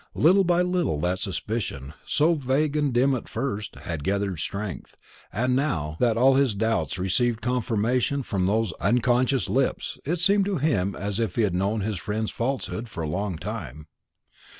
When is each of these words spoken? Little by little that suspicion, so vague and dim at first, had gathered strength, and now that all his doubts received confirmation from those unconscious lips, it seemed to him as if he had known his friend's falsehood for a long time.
Little 0.15 0.43
by 0.43 0.63
little 0.63 0.99
that 1.01 1.19
suspicion, 1.19 1.93
so 2.07 2.33
vague 2.33 2.75
and 2.75 2.91
dim 2.91 3.13
at 3.13 3.29
first, 3.29 3.75
had 3.75 4.03
gathered 4.03 4.39
strength, 4.39 4.97
and 5.31 5.55
now 5.55 5.95
that 5.99 6.17
all 6.17 6.33
his 6.33 6.55
doubts 6.55 6.97
received 6.97 7.39
confirmation 7.39 8.23
from 8.23 8.47
those 8.47 8.71
unconscious 8.81 9.47
lips, 9.47 9.99
it 10.03 10.19
seemed 10.19 10.45
to 10.45 10.57
him 10.57 10.95
as 10.95 11.19
if 11.19 11.35
he 11.35 11.43
had 11.43 11.53
known 11.53 11.81
his 11.81 11.99
friend's 11.99 12.31
falsehood 12.31 12.89
for 12.89 13.03
a 13.03 13.07
long 13.07 13.37
time. 13.37 13.85